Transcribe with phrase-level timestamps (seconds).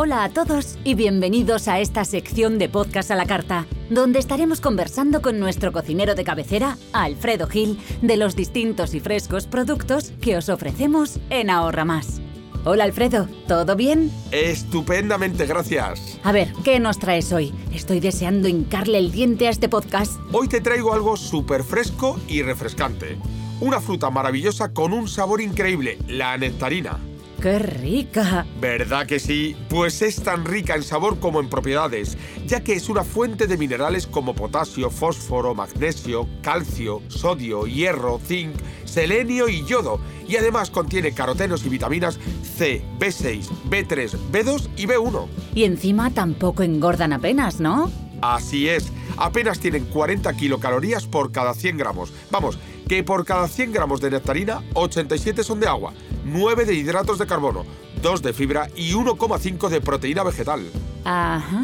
[0.00, 4.60] Hola a todos y bienvenidos a esta sección de podcast a la carta, donde estaremos
[4.60, 10.36] conversando con nuestro cocinero de cabecera, Alfredo Gil, de los distintos y frescos productos que
[10.36, 12.20] os ofrecemos en Ahorra Más.
[12.64, 14.12] Hola Alfredo, ¿todo bien?
[14.30, 16.20] Estupendamente, gracias.
[16.22, 17.52] A ver, ¿qué nos traes hoy?
[17.74, 20.12] Estoy deseando hincarle el diente a este podcast.
[20.30, 23.18] Hoy te traigo algo súper fresco y refrescante.
[23.60, 27.00] Una fruta maravillosa con un sabor increíble, la nectarina.
[27.40, 28.44] ¡Qué rica!
[28.60, 29.54] ¿Verdad que sí?
[29.68, 33.56] Pues es tan rica en sabor como en propiedades, ya que es una fuente de
[33.56, 41.12] minerales como potasio, fósforo, magnesio, calcio, sodio, hierro, zinc, selenio y yodo, y además contiene
[41.12, 42.18] carotenos y vitaminas
[42.56, 45.28] C, B6, B3, B2 y B1.
[45.54, 47.88] Y encima tampoco engordan apenas, ¿no?
[48.20, 52.12] Así es, apenas tienen 40 kilocalorías por cada 100 gramos.
[52.32, 52.58] Vamos,
[52.88, 55.92] que por cada 100 gramos de nectarina, 87 son de agua,
[56.32, 57.64] 9 de hidratos de carbono,
[58.02, 60.62] 2 de fibra y 1,5 de proteína vegetal.
[61.04, 61.62] Ajá.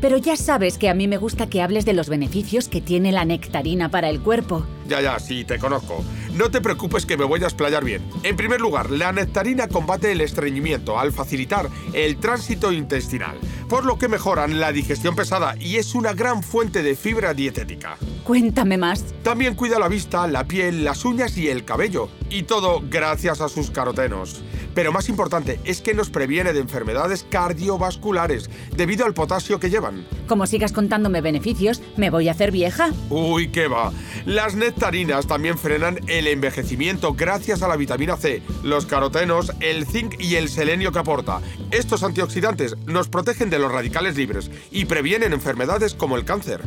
[0.00, 3.12] Pero ya sabes que a mí me gusta que hables de los beneficios que tiene
[3.12, 4.64] la nectarina para el cuerpo.
[4.88, 6.04] Ya, ya, sí, te conozco.
[6.34, 8.02] No te preocupes que me voy a explayar bien.
[8.22, 13.98] En primer lugar, la nectarina combate el estreñimiento al facilitar el tránsito intestinal, por lo
[13.98, 17.96] que mejoran la digestión pesada y es una gran fuente de fibra dietética.
[18.22, 19.04] Cuéntame más.
[19.22, 22.08] También cuida la vista, la piel, las uñas y el cabello.
[22.28, 24.42] Y todo gracias a sus carotenos.
[24.74, 30.04] Pero más importante es que nos previene de enfermedades cardiovasculares debido al potasio que llevan.
[30.26, 32.90] Como sigas contándome beneficios, me voy a hacer vieja.
[33.08, 33.92] Uy, qué va.
[34.26, 40.20] Las nectarinas también frenan el envejecimiento gracias a la vitamina C, los carotenos, el zinc
[40.20, 41.40] y el selenio que aporta.
[41.70, 46.60] Estos antioxidantes nos protegen de los radicales libres y previenen enfermedades como el cáncer.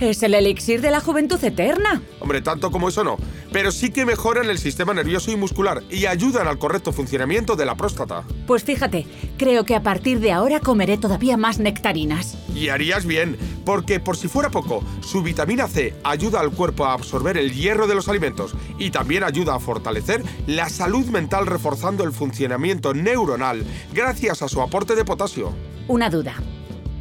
[0.00, 2.02] Es el elixir de la juventud eterna.
[2.20, 3.16] Hombre, tanto como eso no,
[3.52, 7.66] pero sí que mejoran el sistema nervioso y muscular y ayudan al correcto funcionamiento de
[7.66, 8.22] la próstata.
[8.46, 12.38] Pues fíjate, creo que a partir de ahora comeré todavía más nectarinas.
[12.54, 16.92] Y harías bien, porque por si fuera poco, su vitamina C ayuda al cuerpo a
[16.92, 22.04] absorber el hierro de los alimentos y también ayuda a fortalecer la salud mental reforzando
[22.04, 25.52] el funcionamiento neuronal gracias a su aporte de potasio.
[25.88, 26.34] Una duda.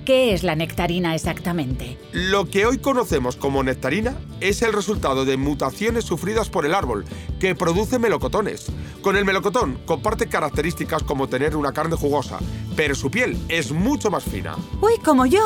[0.07, 1.97] ¿Qué es la nectarina exactamente?
[2.13, 7.03] Lo que hoy conocemos como nectarina es el resultado de mutaciones sufridas por el árbol,
[7.41, 8.67] que produce melocotones.
[9.01, 12.39] Con el melocotón comparte características como tener una carne jugosa,
[12.77, 14.55] pero su piel es mucho más fina.
[14.79, 15.43] Uy, como yo.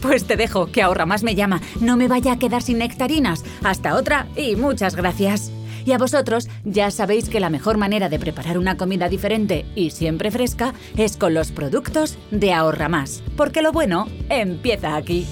[0.00, 1.60] Pues te dejo, que ahorra más me llama.
[1.82, 3.44] No me vaya a quedar sin nectarinas.
[3.62, 5.52] Hasta otra y muchas gracias.
[5.84, 9.90] Y a vosotros ya sabéis que la mejor manera de preparar una comida diferente y
[9.90, 15.26] siempre fresca es con los productos de Ahorra Más, porque lo bueno empieza aquí.